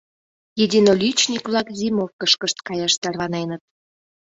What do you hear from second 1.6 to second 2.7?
зимовкышкышт